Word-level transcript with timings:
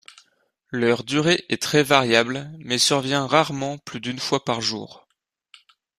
Leur 0.71 1.03
durée 1.03 1.45
est 1.49 1.61
très 1.61 1.83
variable 1.83 2.49
mais 2.57 2.79
survient 2.79 3.27
rarement 3.27 3.77
plus 3.77 3.99
d'une 3.99 4.17
fois 4.17 4.43
par 4.43 4.59
jour. 4.59 5.07